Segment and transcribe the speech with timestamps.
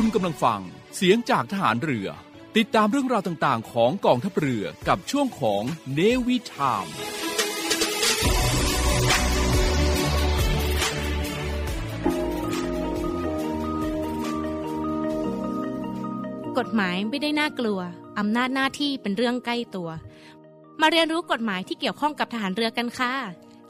[0.00, 0.60] คุณกำลังฟัง
[0.96, 2.08] เสียงจากทหารเรือ
[2.56, 5.62] ติดตามเรื่องราวต่างๆ ของกองทัพเรือกับช่วงของ
[5.94, 6.86] เนวิทาม
[16.58, 17.80] กฎหมายไม่ได้น่ากลัว
[18.18, 19.88] อำนาจหน้าที่เป็นเรื่องใกล้ตัว
[20.80, 23.14] มาเรียนรู้กฎหมายที่เกี่ยวข้องกับทหารเรือกันค่ะ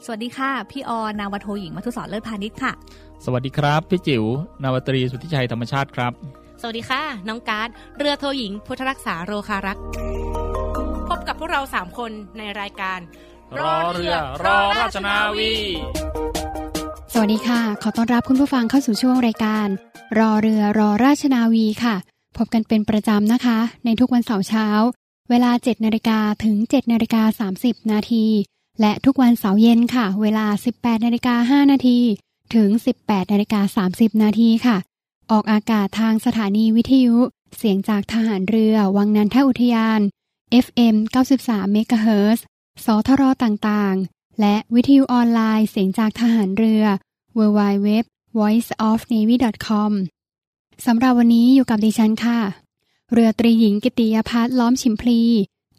[0.05, 2.71] สวัสดีค่ะ พี่ออนาวโทหญิงมัทุสรเลิศพาณิชย์ค่ะ
[3.25, 4.25] สวัสดีครับ พี่จิว๋ว
[4.63, 6.11] นาวตรีสุทธิชัยธรรมชาติครับ
[6.61, 9.83] สวัสดีค่ะ น้องการ์ดเรือโทหญิง พุทธรักษาโรคารักษ์
[11.09, 12.99] พบกับพวกเราสามคนในรายการ
[13.59, 15.53] รอเรือ รอราชนาวี
[17.13, 19.67] สวัสดีค่ะ ขอต้อนรับคุณผู้ฟังเข้าสู่ช่วงรายการ
[20.19, 21.95] รอเรือรอราชนาวีค่ะ
[22.37, 24.67] พบกันเป็นประจำนะคะ ในทุกวันเสาร์เช้า
[25.29, 28.25] เวลา 7นาฬิกาถึง7นาฬิกา30นาที
[28.81, 31.99] และทุกวันเสาร์เย็นค่ะ เวลา 18นาฬิกา5นาที
[32.55, 32.69] ถึง
[33.01, 34.77] 18นาฬิกา30 นาทีค่ะ
[35.31, 37.15] ออกอากาศทางสถานีวิทยุ
[37.57, 40.01] เสียงจากทหารเรือ วังนันทอุทยาน
[40.65, 40.95] FM
[41.35, 42.39] 93 MHz
[42.85, 46.83] สทรต่างๆ และวิทยุออนไลน์เสียงจากทหารเรือ
[47.37, 47.89] www
[48.37, 49.91] voiceofnavy.com
[50.85, 52.39] สำหรับวันนี้อยู่กับดิฉันค่ะ
[53.13, 55.21] เรือตรีหญิงกิติยพัฒน์ล้อมชิมพลี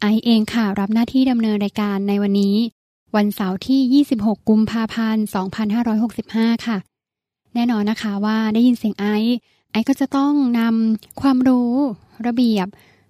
[0.01, 2.57] ไอเองค่ะรับหน้าที่ดำเนินรายการในวันนี้
[3.16, 5.25] วันเสาร์ที่ 26 กุมภาพันธ์
[6.00, 6.78] 2565 ค่ะ
[7.55, 9.06] แน่นอนนะคะว่าได้ยินเสียงไอ
[9.72, 11.72] ไอก็จะต้องนำความรู้
[12.27, 12.66] ระเบียบ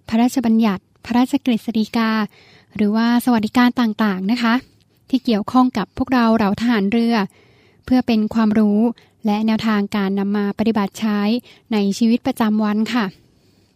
[0.09, 2.11] พระราชบัญญัติ พระราชกฤษฎีกา
[2.75, 4.53] หรือว่าสวัสดิการต่างๆนะคะ
[5.09, 7.15] ที่เกี่ยวข้องกับพวกเราเราทหารเรือ
[7.85, 8.79] เพื่อเป็นความรู้
[9.25, 11.19] และแนวทางการนำมาปฏิบัติใช้
[11.73, 13.05] ในชีวิตประจำวันค่ะ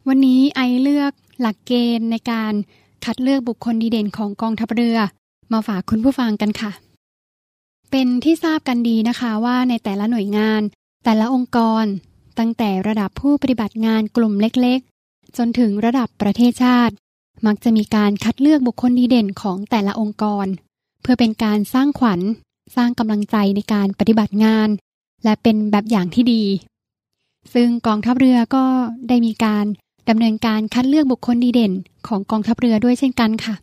[0.08, 2.54] วันนี้ไอเลือกหลักเกณฑ์ในการ
[3.06, 4.98] คัดเลือกบุคคลดีเด่นของกองทัพเรือ
[5.54, 6.72] มาฝากคุณผู้ฟังกันค่ะ
[7.92, 10.62] เป็นที่ทราบกันดีนะคะว่าในแต่ละหน่วยงาน
[11.04, 11.86] แต่ละองค์กร
[12.40, 16.94] ตั้งแต่ระดับผู้ปฏิบัติงานกลุ่มเล็กๆ จนถึงระดับประเทศชาติ
[17.46, 20.48] มักจะมีการคัดเลือกบุคคลดีเด่นของแต่ละองค์กร
[21.02, 22.20] เพื่อเป็นการสร้างขวัญ
[22.76, 24.70] สร้างกำลังใจในการปฏิบัติงาน
[25.24, 26.44] และเป็นแบบอย่างที่ดี
[27.54, 28.66] ซึ่งกองทัพเรือก็
[29.08, 29.66] ได้มีการ
[30.10, 31.74] ดำเนินการคัดเลือกบุคคลดีเด่น
[32.08, 33.56] ของกองทัพเรือด้วยเช่นกันค่ะ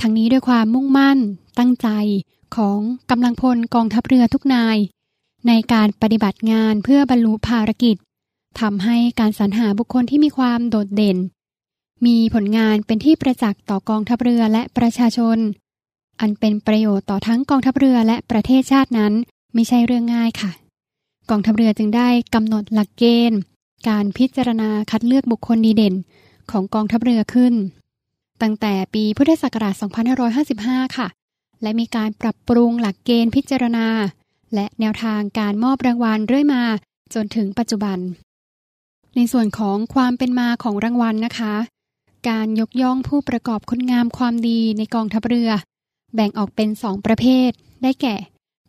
[0.00, 1.18] ทั้งนี้ด้วยความมุ่งมั่น
[1.58, 1.88] ตั้งใจ
[2.56, 2.80] ของ
[3.10, 4.76] กำลังพลกองทัพเรือทุกนาย
[5.48, 7.96] ในการปฏิบัติงานเพื่อบรรลุภารกิจ
[8.60, 11.18] ทำให้การสรรหาบุคคลที่มีความโดดเด่น
[12.06, 15.38] มีผลงานเป็นที่ประจักษ์ต่อกองทัพเรือและประชาชน
[16.20, 19.12] อันเป็นประโยชน์ต่อทั้งกองทัพเรือและประเทศชาตินั้น
[19.54, 20.50] ไม่ใช่เรื่องง่ายค่ะ
[21.30, 23.40] กองทัพเรือจึงได้กำหนดหลักเกณฑ์
[23.88, 25.94] การพิจารณาคัดเลือกบุคคลดีเด่น
[26.50, 27.54] ของกองทัพเรือขึ้น
[28.42, 29.74] ตั้งแต่ปีพุทธศักราช
[30.34, 31.08] 2555 ค่ะ
[31.62, 33.86] และมีการปรับปรุงหลักเกณฑ์พิจารณา
[34.54, 36.62] และแนวทางการมอบรางวัลเรื่อยมา
[37.14, 37.98] จนถึงปัจจุบัน
[39.16, 41.54] ในส่วนของความเป็นมาของรางวัลนะคะ
[42.28, 45.50] การยกย่องผู้ประกอบคุณงามความดีในกองทัพเรือ
[46.14, 47.50] แบ่งออกเป็นสองประเภท
[47.82, 48.16] ได้แก่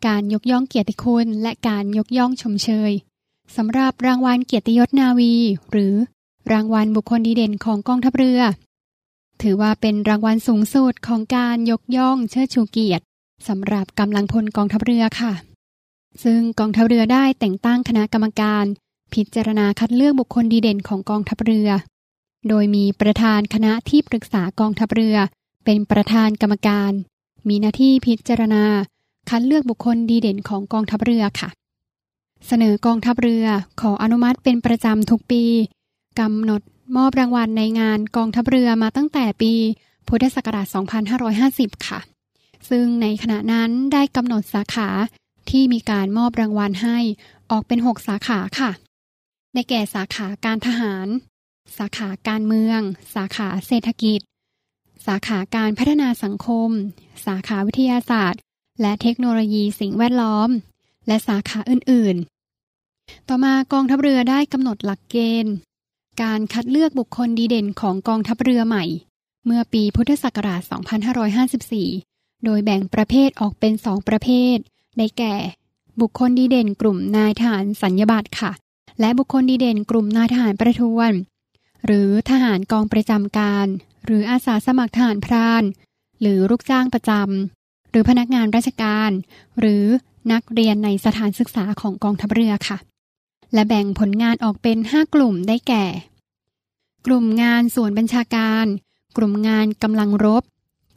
[0.06, 2.92] การยกย่องเกียรติคุณ และการยกย่องชมเชย
[3.56, 5.34] สำหรับรางวัลเกียรติยศนาวี
[5.70, 5.94] หรือ
[6.52, 8.40] รางวัลบุคคลดีเด่นของกองทัพเรือ
[9.42, 13.04] ถือว่าเป็นรางวัลสูงสุดของการยกย่องเชิดชูเกียรติ
[13.48, 15.32] สำหรับกำลังพลกองทัพเรือค่ะ
[16.24, 18.64] ซึ่งกองทัพเรือได้แต่งตั้งคณะกรรมการ
[19.14, 21.68] พิจารณาคัดเลือกบุคคลดีเด่นของกองทัพเรือ
[22.48, 25.16] โดยมีประธานคณะที่ปรึกษากองทัพเรือ
[25.64, 26.92] เป็นประธานกรรมการ
[27.48, 28.64] มีหน้าที่พิจารณา
[29.30, 31.48] คัดเลือกบุคคลดีเด่นของกองทัพเรือค่ะ
[32.46, 33.46] เสนอกองทัพเรือ
[33.80, 35.44] ขออนุมัติเป็นประจำทุกปี
[36.20, 36.62] กำหนด
[36.96, 39.54] มอบรางวัลในงานกองทัพเรือมาตั้งแต่ปี
[40.08, 40.66] พุทธศักราช
[41.26, 42.00] 2550 ค่ะ
[42.70, 44.88] ซึ่งในขณะนั้นได้กำหนดสาขา
[45.50, 46.98] ที่มีการมอบรางวัลให้
[47.50, 48.70] ออกเป็น 6 สาขาค่ะ
[49.54, 51.06] ในแก่สาขาการทหาร
[51.76, 52.80] สาขาการเมือง
[53.14, 54.20] สาขาเศรษฐกิจ
[55.06, 56.70] สาขาการพัฒนาสังคม
[57.26, 58.40] สาขาวิทยาศาสตร์
[58.80, 60.50] และเทคโนโลยีสิ่งแวดล้อม
[61.06, 62.16] และสาขาอื่น
[62.72, 65.54] ๆ ต่อมากองทัพเรือได้กำหนดหลักเกณฑ์
[66.20, 68.84] การคัดเลือกบุคคลดีเด่นของกองทัพเรือใหม่
[69.46, 70.62] เมื่อปีพุทธศักราช
[71.72, 74.56] 2554 โดยแบ่งประเภทออกเป็นสองประเภท
[74.98, 75.34] ได้แก่
[76.00, 78.52] บุคคลดีเด่นกลุ่มนายทหารสัญญบัตรค่ะ
[79.00, 81.12] และบุคคลดีเด่นกลุ่มนายทหารประทวน
[81.86, 83.66] หรือทหารกองประจำการ
[84.06, 85.62] หรืออาสาสมัครทหารพราน
[86.20, 89.10] หรือลูกจ้างประจำหรือพนักงานราชการ
[89.60, 89.84] หรือ
[90.32, 92.78] นักเรียนในสถานศึกษาของกองทัพเรือค่ะ
[93.54, 95.84] และแบ่งผลงานออกเป็น 5 กลุ่มได้แก่
[97.06, 98.66] กลุ่มงานส่วนบัญชาการ
[99.16, 100.42] กลุ่มงานกำลังรบ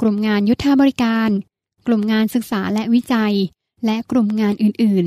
[0.02, 1.30] กลุ่มงานยุทธบริการ
[1.88, 3.36] กลุ่มงานศึกษาและวิจัย
[3.86, 5.06] และกลุ่มงานอื่น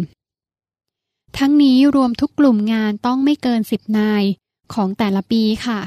[0.69, 4.23] ๆ ทั้งนี้รวมทุกกลุ่มงานต้องไม่เกิน 10 นาย
[4.75, 5.81] ของแต่ละปีค่ะ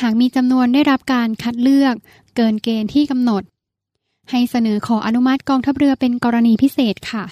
[0.00, 1.94] หากมีจำนวนได้รับการคัดเลือก
[2.36, 3.42] เกินเกณฑ์ที่กำหนด
[4.30, 7.24] ให้เสนอขออนุมัติกองทัพเรือเป็นกรณีพิเศษค่ะ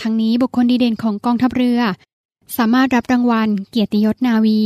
[0.00, 1.80] ทั้งนี้บุคคลดีเด่นของกองทัพเรือ
[2.56, 4.60] สามารถรับรางวัลเกียรติยศนาวี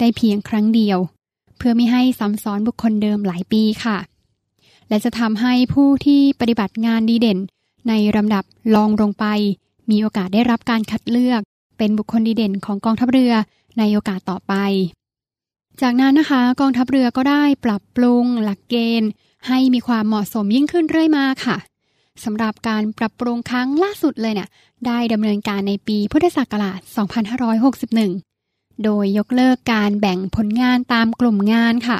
[0.00, 0.98] ได้เพียงครั้งเดียว
[1.56, 3.98] เพื่อไม่ให้ซ้ำซ้อนบุคคลเดิมหลายปีค่ะ
[4.88, 7.38] และจะทำให้ผู้ที่ปฏิบัติงานดีเด่น
[7.88, 8.44] ในลำดับ
[8.74, 9.24] รองลงไป
[9.90, 11.40] มีโอกาสได้รับการคัดเลือก
[11.78, 13.32] เป็นบุคคลดีเด่นของกองทัพเรือ
[13.78, 14.54] ในโอกาสต่อไป
[15.82, 19.10] จากนั้นนะคะ กองทัพเรือก็ได้ปรับปรุงหลักเกณฑ์
[19.48, 21.56] ให้มีความเหมาะสมยิ่งขึ้นเรื่อยมาค่ะ
[22.24, 24.48] สำหรับการปรับปรุงครั้งล่าสุดเลยเนี่ย
[24.86, 26.80] ได้ดำเนินการในปีพุทธศักราช
[28.00, 31.98] 2561 โดยยกเลิกการแบ่งผลงานตามกลุ่มงานค่ะ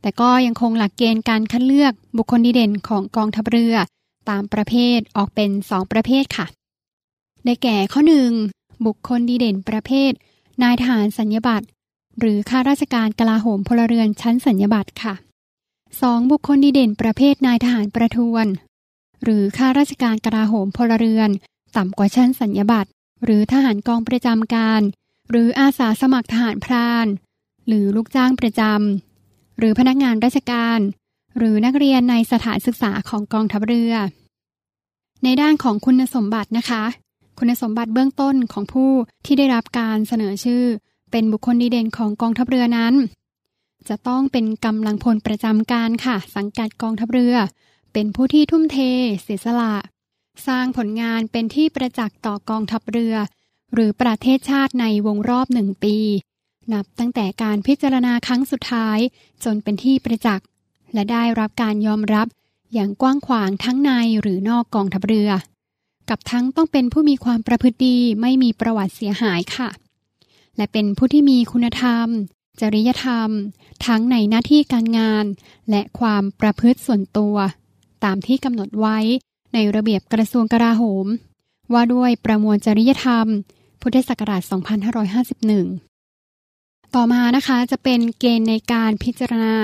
[0.00, 3.74] แต่ก็ยังคงหลักเกณฑ์การคัดเลือกบุคคลดีเด่นของกองทัพเรือ
[4.28, 6.46] ตามประเภทออกเป็น 2 ประเภทค่ะ
[7.44, 8.00] ได้แก่ข้อ
[8.42, 10.12] 1 บุคคลดีเด่นประเภท
[10.62, 11.66] นายทหารสัญญบัตร
[12.18, 15.14] หรือข้าราชการกลาโหมพลเรือนชั้นสัญญบัตรค่ะ
[15.72, 16.30] 2.
[16.30, 18.46] บุคคลดีเด่นประเภทนายทหารประทวน
[19.24, 21.30] หรือข้าราชการกลาโหมพลเรือน
[21.76, 22.90] ต่ำกว่าชั้นสัญญบัตร
[23.24, 24.82] หรือทหารกองประจำการ
[25.30, 27.06] หรืออาสาสมัครทหารพราน
[27.66, 30.78] หรือลูกจ้างประจำหรือพนักงานราชการ
[31.38, 33.92] หรือนักเรียนในสถานศึกษาของกองทัพเรือ
[35.24, 36.84] ในด้านของคุณสมบัตินะคะ
[37.38, 38.90] คุณสมบัติเบื้องต้นของผู้
[39.24, 40.64] ที่ได้รับการเสนอชื่อ
[41.10, 42.94] เป็นบุคคลดีเด่นของกองทัพเรือนั้น
[43.88, 47.36] จะต้องเป็นกำลังพลประจำการค่ะ สังกัดกองทัพเรือ
[47.94, 48.78] เป็นผู้ที่ทุ่มเท
[49.22, 49.76] เสียสละ
[50.46, 53.16] สร้างผลงานเป็นที่ประจักษ์ต่อกองทัพเรือ
[53.74, 55.96] หรือประเทศชาติในวงรอบหนึ่งปี
[56.72, 58.98] นับตั้งแต่การพิจารณาครั้งสุดท้าย
[59.44, 60.46] จนเป็นที่ประจักษ์
[60.94, 62.26] และได้รับการยอมรับ
[62.74, 65.30] อย่างกว้างขวางทั้งในหรือนอกกองทัพเรือ
[66.08, 69.70] กับทั้งต้องเป็นผู้มีความประพฤติดีไม่มีประวัติเสียหายค่ะ
[70.56, 72.08] และเป็นผู้ที่มีคุณธรรม
[72.60, 73.30] จริยธรรม
[73.86, 75.24] ทั้งในหน้าที่การงาน
[75.70, 77.36] และความประพฤติส่วนตัว
[78.04, 78.98] ตามที่กำหนดไว้
[79.54, 81.06] ในระเบียบกระทรวงกลาโหม
[81.72, 83.26] ว่าด้วยประมวลจริยธรรม
[83.82, 84.42] พุทธศักราช
[85.68, 89.56] 2551 ต่อมานะคะจะเป็นเกณฑ์ในการพิจารณา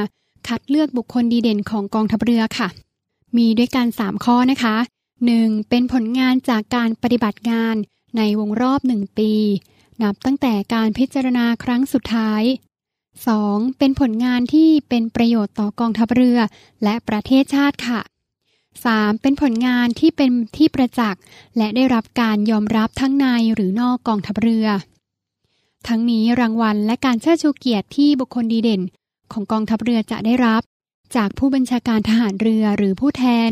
[0.46, 2.68] คัดเลือกบุคคลดีเด่นของกองทัพเรือค่ะ
[3.36, 4.76] มีด้วยกัน 3 ข้อนะคะ
[5.22, 5.68] 1.
[5.68, 7.74] เป็นผลงานจากการปฏิบัติงาน
[8.16, 9.32] ในวงรอบ 1 ปี
[10.02, 12.42] นับตั้งแต่การพิจารณาครั้งสุดท้าย
[13.10, 13.78] 2.
[13.78, 16.38] เป็นผลงานที่เป็นประโยชน์ต่อกองทัพเรือ
[16.84, 18.00] และประเทศชาติค่ะ
[18.78, 19.20] 3.
[19.22, 21.22] เป็นผลงานที่เป็นที่ประจักษ์
[21.56, 24.66] และได้รับการยอมรับทั้งในหรือนอกกองทัพเรือ
[25.88, 28.82] ทั้งนี้รางวัลและการเชิดชูเกียรติที่บุคคลดีเด่น
[29.32, 30.62] ของกองทัพเรือจะได้รับ
[31.16, 33.50] จากผู้บัญชาการทหารเรือหรือผู้แทน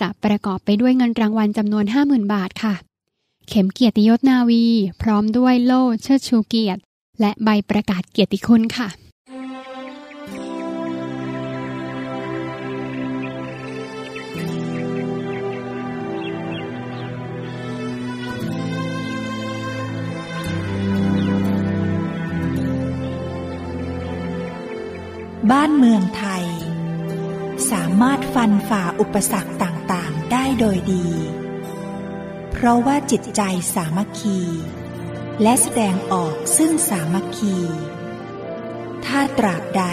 [0.00, 2.74] จะประกอบไปด้วยเงินรางวัลจำนวน 50,000 บาทค่ะ
[3.48, 4.64] เข็มเกียรติยศนาวี
[5.02, 6.80] พร้อมด้วยโล่เชิดชูเกียรติ
[7.20, 8.88] และใบประกาศเกียรติคุณค่ะ
[25.52, 26.46] บ้านเมืองไทย
[27.70, 31.08] สามารถฟันฝ่าอุปสรรคต่างๆ ได้โดยดี
[32.52, 33.42] เพราะว่าจิตใจ
[33.74, 34.40] สามัคคี
[35.42, 37.56] และแสดงออกซึ่งสามัคคี
[39.06, 39.84] ถ้าตราบใด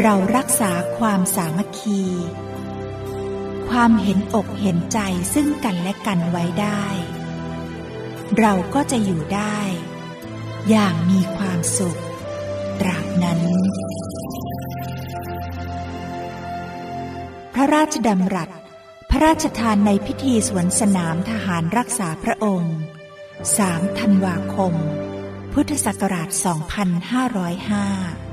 [0.00, 2.02] เรารักษาความสามัคคี
[3.68, 4.98] ความเห็นอกเห็นใจ
[5.34, 6.84] ซึ่งกันและกันไว้ได้
[8.38, 9.58] เราก็จะอยู่ได้
[10.70, 12.00] อย่างมีความสุข
[12.80, 13.40] ตราบนั้น
[17.58, 18.50] พระราชดำรัส
[19.10, 22.76] พระราชทานในพิธีสวนสนามทหารรักษาพระองค์
[23.36, 24.74] 3 ธันวาคม
[25.52, 26.28] พุทธศักราช
[28.22, 28.25] 2505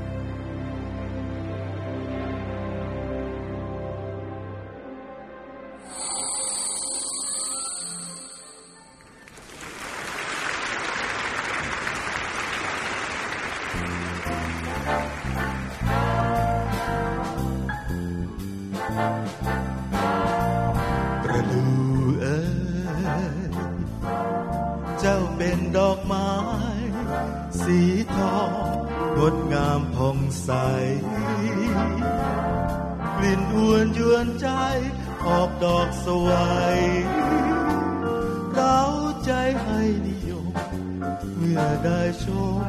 [21.22, 21.66] ประดู
[22.20, 22.40] เอ๋
[23.48, 23.52] ย
[24.98, 26.30] เจ้าเป็นดอกไม้
[27.62, 27.78] สี
[28.16, 28.50] ทอง
[29.18, 30.50] งดงามผ่องใส
[33.16, 34.48] กลิ่นอวนยวนใจ
[35.26, 36.30] ออกดอกสว
[36.76, 36.78] ย
[38.54, 38.80] เรา
[39.24, 39.32] ใจ
[39.62, 40.52] ให้นิยม
[41.36, 42.26] เมื่อได้ช
[42.58, 42.62] ม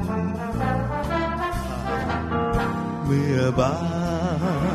[3.05, 3.75] เมื่อบา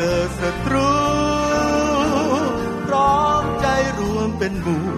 [0.00, 0.92] เกิดศัตรู
[2.86, 3.66] พร้อมใจ
[3.98, 4.88] รวมเป็นหมู่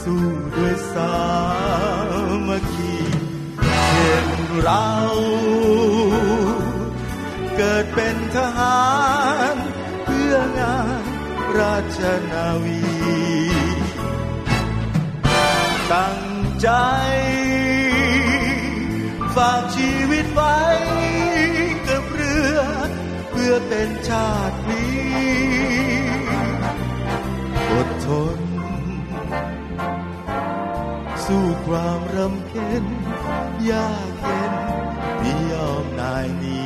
[0.00, 1.16] สู้ด้วยสา
[2.48, 2.94] มัคคี
[3.88, 4.26] เช่น
[4.62, 4.90] เรา
[7.56, 8.84] เกิดเป็นทหา
[9.54, 9.56] ร
[10.04, 11.02] เพื่องาน
[11.58, 11.98] ราช
[12.32, 12.82] นาวี
[15.92, 16.20] ตั้ง
[16.62, 16.68] ใจ
[23.84, 25.02] เป็นชาตินี้
[27.72, 28.38] อดทน
[31.24, 32.84] สู้ความรำเค็ญ
[33.70, 34.54] ยากเย็น
[35.18, 36.64] ไม่ยอมนายหนี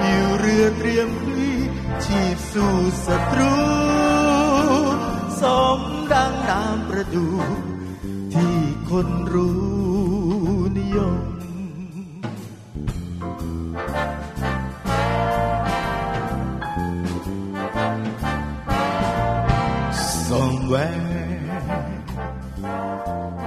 [0.00, 1.50] อยู่เรือเตรียมพลี
[2.04, 2.74] ชีพสู้
[3.06, 3.54] ศัตรู
[5.42, 5.44] ส
[5.78, 5.80] ม
[6.12, 7.28] ดังน้ำประดู
[8.32, 8.56] ที่
[8.90, 9.58] คนรู้
[10.78, 11.37] นิยม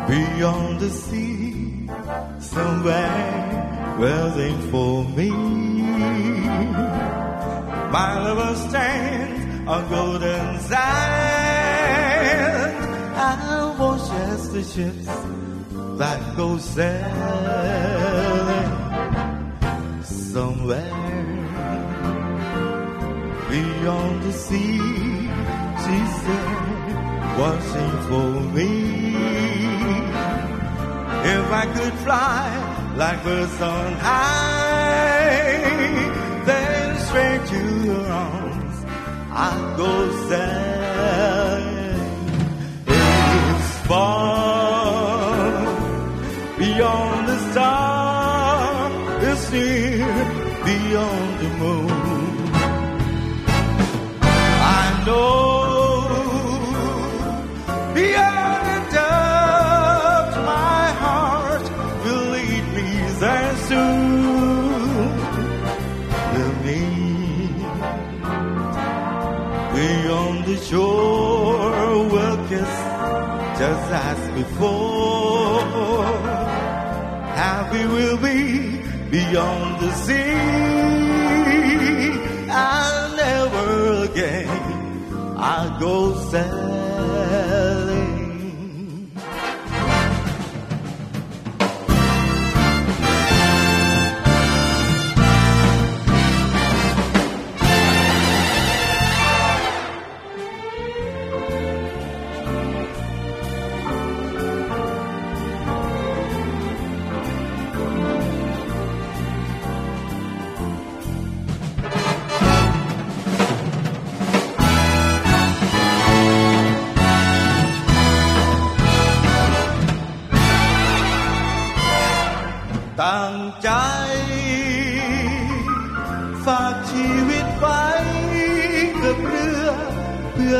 [0.08, 1.88] beyond the sea,
[2.40, 5.30] somewhere waiting for me.
[7.92, 11.92] My lover stands on golden sand.
[13.16, 15.06] I watch as the ships
[16.00, 17.12] that go sailing
[20.04, 21.12] somewhere
[23.50, 24.78] beyond the sea.
[25.84, 29.11] She said, watching for me.
[31.34, 35.64] If I could fly like birds on high,
[36.46, 38.78] then straight to your arms
[39.32, 39.92] I'd go
[40.30, 42.12] sailing.
[42.88, 45.52] It's far
[46.60, 48.92] beyond the star,
[49.30, 50.14] it's near
[50.66, 52.52] beyond the moon.
[54.84, 55.51] I know
[73.62, 75.62] just as before.
[77.46, 78.42] Happy we'll be
[79.12, 80.34] beyond the sea.
[82.50, 83.70] I'll never
[84.10, 84.50] again
[85.38, 85.96] I'll go
[86.32, 87.71] sailing.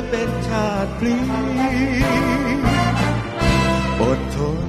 [0.02, 1.18] เพื่อเป็นชาติพลี
[4.02, 4.60] อดทน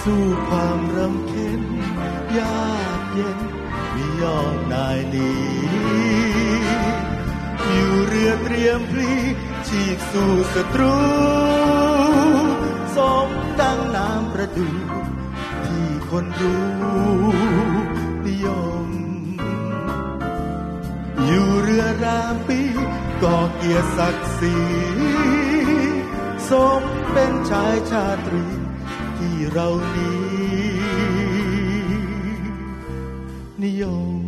[0.00, 1.62] สู้ความรำเค็ญ
[2.38, 2.68] ยา
[2.98, 3.38] กเย็น
[3.90, 5.32] ไม่ยอมนายหนี
[7.66, 9.12] อยู่เรือเตรียมพลี
[9.68, 10.96] ฉีกสู่ศัตรู
[12.96, 13.28] สม
[13.60, 14.68] ดังน้ำประดู
[15.64, 17.63] ที่คนรู้
[21.74, 22.60] รือรามปี
[23.22, 24.56] ก่อเกียรติศักดิ์ศรี
[26.48, 26.50] ส
[26.80, 28.46] มเป็นชายชาตรี
[29.18, 30.24] ที่เรานี้
[33.62, 33.84] นิย
[34.18, 34.22] ม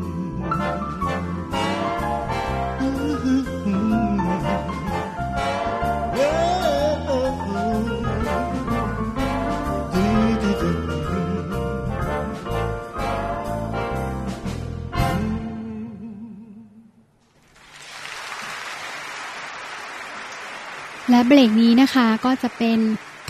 [21.27, 22.79] เบรกนี้นะคะก็จะเป็น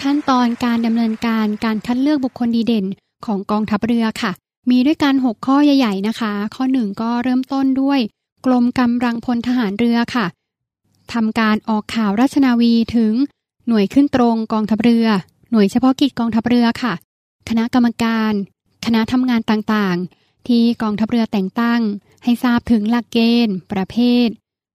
[0.02, 2.86] ขั้นตอนการดำเนินการการคัดเลือกบุคคลดีเด่น
[3.26, 4.32] ของกองทัพเรือค่ะ
[4.70, 8.00] มีด้วยกัน 6 ข้อใหญ่ ๆนะคะ ข้อ 1 ก็เริ่มต้นด้วย
[8.46, 10.26] กรมกำลังพลทหารเรือค่ะ
[11.12, 13.12] ทำการออกข่าวราชนาวีถึง
[13.68, 15.06] หน่วยขึ้นตรงกองทัพเรือ
[15.50, 16.94] หน่วยเฉพาะกิจกองทัพเรือค่ะ
[17.48, 18.32] คณะกรรมการ
[18.86, 21.80] คณะทำงานต่างๆ ที่กองทัพเรือแต่งตั้ง
[22.24, 24.28] ให้ทราบถึงหลักเกณฑ์ ประเภท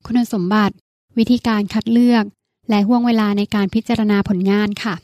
[0.05, 0.75] คุณสมบัติ
[1.17, 2.25] วิธีการคัดเลือก
[2.71, 4.95] และห่วงเวลาในการพิจารณาผลงานค่ะ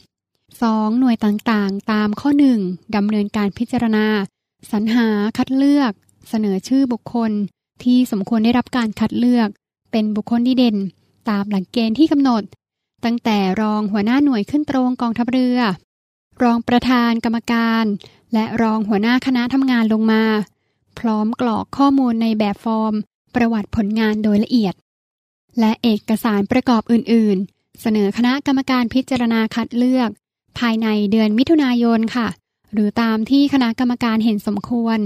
[0.45, 1.00] 2.
[1.00, 2.29] หน่วยต่างๆ ตามข้อ
[2.62, 4.05] 1ดำเนินการพิจารณา
[4.71, 5.07] สรรหา
[5.38, 5.91] คัดเลือก
[6.29, 7.31] เสนอชื่อบุคคล
[7.83, 9.50] ที่สมควรได้รับการคัดเลือก
[9.91, 10.77] เป็นบุคคลดีเด่น
[11.29, 12.43] ตามหลักเกณฑ์ที่กำหนด
[13.05, 15.59] ตั้งแต่รองหัวหน้าหน่วยขึ้นตรงกองทัพเรือ
[16.43, 17.86] รองประธานกรรมการ
[18.33, 20.24] และรองหัวหน้าคณะทำงานลงมา
[21.00, 22.93] พร้อมกรอกข้อมูลในแบบฟอร์ม
[23.36, 24.74] ประวัติผลงานโดยละเอียด
[25.59, 30.10] และเอกสารประกอบอื่นๆ เสนอคณะกรรมการพิจารณาคัดเลือก
[30.60, 32.27] ภายในเดือนมิถุนายนค่ะ
[32.74, 35.00] หรือตามที่คณะกรรมการเห็นสมควร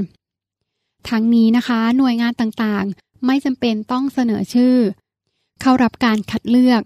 [1.10, 4.76] ทั้งนี้นะคะ หน่วยงานต่างๆ ไม่จำเป็นต้องเสนอชื่อ
[5.62, 6.82] เข้ารับการคัดเลือก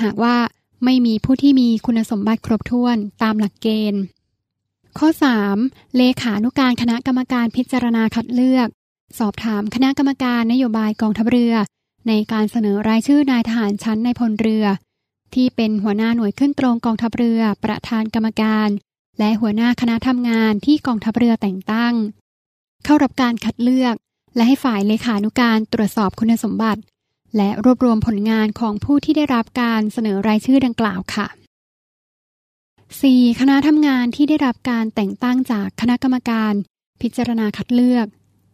[0.00, 0.36] หากว่า
[0.84, 4.02] ไม่มีผู้ที่มีคุณสมบัติครบถ้วนตามหลักเกณฑ์
[4.98, 5.08] ข้อ
[5.52, 5.96] 3.
[5.96, 8.68] เลขานุการคณะกรรมการพิจารณาคัดเลือก
[9.18, 11.54] สอบถามคณะกรรมการนโยบายกองทัพเรือ
[12.08, 14.64] ในการเสนอรายชื่อนายทหารชั้นในพลเรือ
[15.34, 18.68] ที่เป็นหัวหน้าหน่วยขึ้นตรงกองทัพเรือ ประธานกรรมการ
[19.18, 21.94] และหัวหน้าคณะทำงานที่กองทัพเรือแต่งตั้ง
[22.84, 23.94] เข้ารับการคัดเลือก
[24.36, 26.80] และให้ฝ่ายเลขานุการตรวจสอบคุณสมบัติ
[27.36, 31.26] และรวบรวมผลงานของผู้ที่ได้รับการเสนอรายชื่อดังกล่าวค่ะ
[32.72, 33.40] 4.
[33.40, 36.52] คณะทำงานที่ได้รับการแต่งตั้งจากคณะกรรมการ
[37.00, 38.06] พิจารณาคัดเลือก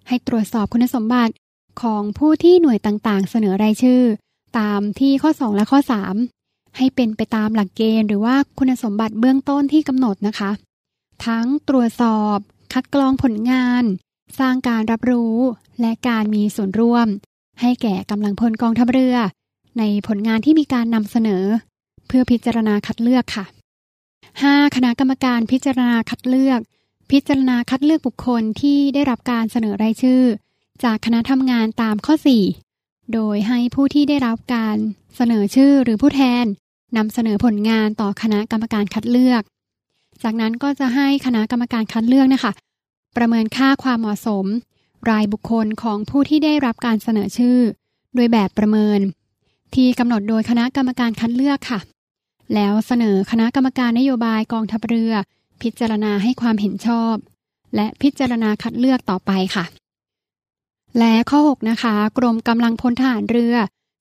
[0.09, 1.35] ให้ตรวจสอบคุณสมบัติ
[1.83, 4.03] ของผู้ที่หน่วยต่างๆ เสนอรายชื่อ
[4.59, 6.44] ตามที่ข้อ 2 และข้อ 3
[6.77, 10.51] ให้เป็นไปตามหลักเกณฑ์ หรือว่าคุณสมบัติเบื้องต้นที่กำหนดนะคะ
[11.27, 12.39] ทั้งตรวจสอบ
[12.73, 13.85] คัดกรองผลงาน
[14.39, 15.37] สร้างการรับรู้
[15.81, 17.07] และการมีส่วนร่วม
[17.61, 19.17] ให้แก่กำลังพลกองทัพเรือ
[19.79, 21.45] ในผลงานที่มีการนำเสนอ
[22.07, 23.45] เพื่อพิจารณาคัดเลือกค่ะ
[24.11, 24.75] 5.
[24.77, 26.61] คณะกรรมการพิจารณาคัดเลือก
[27.11, 30.23] พิจารณาคัดเลือกบุคคลที่ได้รับการเสนอรายชื่อ
[30.85, 32.15] จากคณะทำงานตามข้อ
[32.63, 34.77] 4 โดยให้ผู้ที่ได้รับการ
[35.17, 36.45] เสนอชื่อหรือผู้แทน
[36.97, 39.43] นำเสนอผลงานต่อคณะกรรมการคัดเลือก
[40.23, 42.53] จากนั้นก็จะให้คณะกรรมการคัดเลือกนะคะ
[43.17, 44.47] ประเมินค่าความเหมาะสม
[45.11, 47.59] รายบุคคลของผู้ที่ได้รับการเสนอชื่อ
[48.15, 49.01] โดยแบบประเมิน
[49.75, 51.81] ที่กำหนดโดยคณะกรรมการคัดเลือกค่ะ
[52.55, 55.13] แล้วเสนอคณะกรรมการนโยบายกองทัพเรือ
[55.63, 57.15] พิจารณาให้ความเห็นชอบ
[57.77, 59.65] และพิจารณาคัดเลือกต่อไปค่ะ
[60.99, 63.55] และข้อ 6 นะคะ กรมกำลังพลทหารเรือ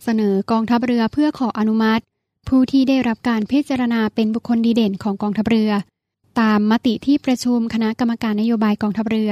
[0.03, 2.03] เสนอกองทัพเรือเพื่อขออนุมัติ
[2.47, 5.71] ผู้ที่ได้รับการพิจารณาเป็นบุคคลดีเด่นของกองทัพเรือ
[6.39, 9.31] ตามมติที่ประชุมคณะกรรมการนโยบายกองทัพเรือ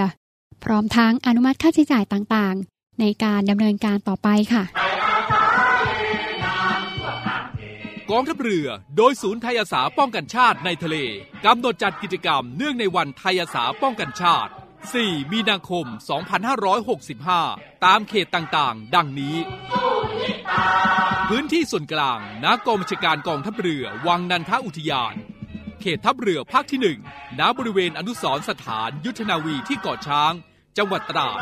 [0.64, 4.64] พร้อมทั้งอนุมัติค่าใช้จ่ายต่างๆ ในการดำเนินการต่อไปค่ะ
[8.12, 10.98] กองทัพเรือโดยศูนย์ไทยอาสาป้องกันชาติในทะเล
[11.46, 14.52] กำหนดจัดกิจกรรมเนื่องในวันไทยอาสาป้องกันชาติ
[14.92, 15.86] 4 มีนาคม
[16.66, 19.36] 2565 ตามเขตต่างๆ ดังนี้
[21.30, 25.16] พื้นที่ส่วนกลางณกองบัญชาการกองทัพเรือ วังนันทอุทยาน
[25.82, 30.34] เขตทัพเรือภาคที่1ณบริเวณอนุสรสถานยุทธนาวีที่เกาะช้าง
[30.78, 31.40] จังหวัดตราด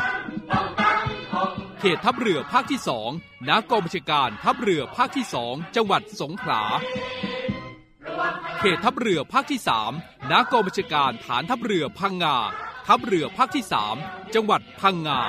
[1.80, 3.10] เขตทัพเรือภาคที่สอง
[3.50, 6.62] ณกองบัญชาการทัพเรือภาคที่สองจังหวัดสงขลา
[8.60, 9.92] เขตทัพเรือภาคที่สาม
[10.32, 12.38] ณกองบัญชาการฐานทัพเรือพังงา
[12.88, 13.96] ทัพเรือภาคที่สาม
[14.36, 15.22] จังหวัดพังงา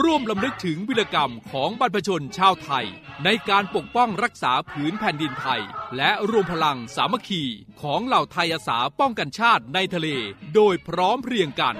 [0.00, 2.86] ร่วมลำลึกถึงวิรกรรมของบรรพชนชาวไทย
[3.24, 5.62] ในการปกป้องรักษาผืนแผ่นดินไทย
[5.96, 7.42] และรวมพลังสามัคคี
[7.82, 10.08] ของเหล่าไทยอาสาป้องกันชาติในทะเล
[10.54, 11.74] โดยพร้อมเพรียงกัน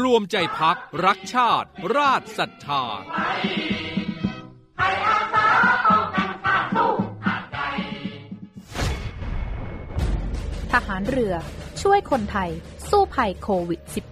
[0.00, 2.84] รวมใจพักรักชาติ ราชศรัทธา
[10.72, 11.34] ทหารเรือ
[11.82, 12.50] ช่วยคนไทย
[12.90, 14.03] สู้ภัยโควิด -19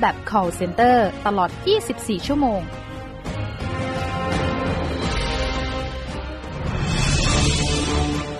[0.00, 1.50] แบบ call center ตลอด
[1.88, 2.62] 24 ชั่วโมง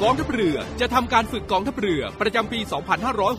[0.03, 2.61] กองทัพเรือจะทำการฝึกกองทัพเรือประจำปี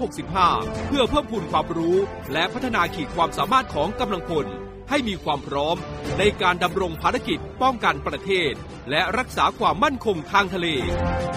[0.03, 1.97] 2565 เพื่อเพิ่มพูนความรู้
[2.33, 4.47] และพัฒนาขีดความสามารถของกำลังพล
[4.89, 5.77] ให้มีความพร้อม
[6.19, 8.53] ในการดำรงภารกิจป้องกันประเทศ
[8.89, 10.67] และรักษาความมั่นคงทางทะเล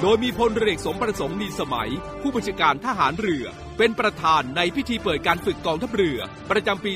[0.01, 3.47] โดยมีพลเรือเอกสมประสงค์นิสมัย ผู้บัญชาการทหารเรือ
[3.79, 6.19] เป็นประธานในพิธีเปิดการฝึกกองทัพเรือ
[6.51, 6.93] ประจำปี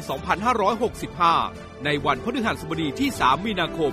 [0.90, 3.92] 2565 ในวันพฤหัสบดีที่ 3 มีนาคม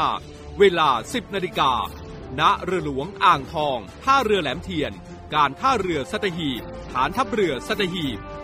[0.00, 1.72] 2565 เวลา 10 นาฬิกา
[2.40, 4.92] ณเรือหลวงอ่างทอง ท่าเรือแหลมเทียน
[5.34, 8.18] การท่าเรือสัตหีบ ฐานทัพเรือสัตหีบ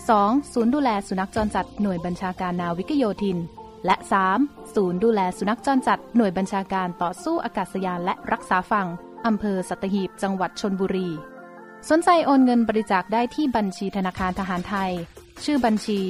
[0.00, 0.52] 2.
[0.52, 3.38] ศูนย์ดูแลสุนัขจรจัดหน่วยบัญชาการนาวิกโยธิน
[3.86, 3.96] และ
[4.34, 4.74] 3.
[4.74, 8.88] ศูนย์ดูแลสุนัขจรจัดหน่วยบัญชาการต่อสู้อากาศยานและรักษาฝั่ง
[9.26, 11.08] อำเภอสัตหีบ จังหวัดชนบุรี
[11.90, 14.92] สนใจโอนเงินบริจาคได้ที่บัญชีธนาคารทหารไทย
[15.44, 16.00] ชื่อบัญชี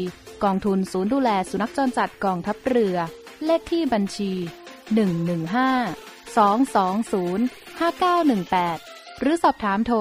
[0.44, 2.96] กองทุนศูนย์ดูแลสุนัขจรจัดกองทัพเรือ
[3.44, 4.30] เลขที่บัญชี
[5.12, 9.96] 115 220 5918 หรือสอบถามโทร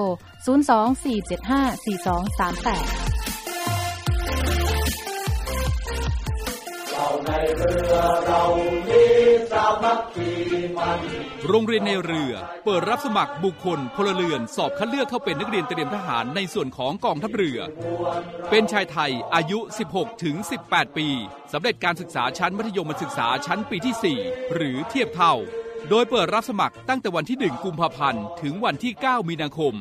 [0.46, 3.01] 024754238
[11.48, 12.32] โรงเรียนนายเรือ
[12.64, 17.58] เปิดรับสมัครบุคคลพลเรือน สอบคัดเลือกเข้าเป็นนักเรียนเตรียมทหารในส่วนของกองทัพเรือ
[18.50, 19.58] เป็นชายไทยอายุ
[19.92, 21.08] 16 ถึง 18 ปี
[21.52, 25.34] สำเร็จการศึกษาชั้นมัธยมศึกษาชั้นปีที่ 4 หรือเทียบเท่า
[25.90, 29.74] โดยเปิดรับสมัครตั้งแต่วันที่ 1 กุมภาพันธ์ ถึงวันที่ 9 มีนาคม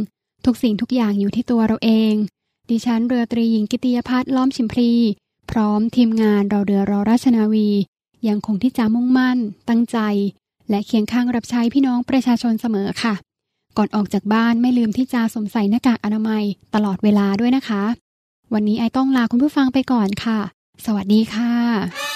[0.45, 2.13] ทุกสิ่งทุกอย่างอยู่ที่ตัวเราเอง
[2.69, 4.91] ดิฉันเรือตรีหญิงกิติยพัฒน์ล้อมชิมพลี
[5.51, 7.69] พร้อมทีมงานเราเรือรอราชนาวี
[8.27, 9.37] ยังคงที่จะมุ่งมั่น
[9.69, 9.97] ตั้งใจ
[10.69, 13.13] และเคียงข้างรับใช้พี่น้องประชาชนเสมอค่ะ
[13.77, 16.43] ก่อนออกจากบ้านไม่ลืมที่จะสวมใส่หน้ากากอนามัย
[16.75, 17.83] ตลอดเวลาด้วยนะคะ
[18.53, 20.39] วันนี้ไอต้องลาคุณผู้ฟังไปก่อนค่ะ
[20.85, 22.14] สวัสดีค่ะ